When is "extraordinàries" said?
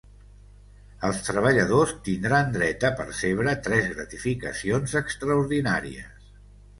5.03-6.27